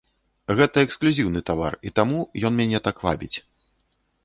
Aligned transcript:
Гэта 0.59 0.77
эксклюзіўны 0.85 1.43
тавар, 1.51 1.77
і 1.89 1.93
таму 2.01 2.19
ён 2.51 2.59
мяне 2.63 2.83
так 2.91 3.07
вабіць. 3.11 3.33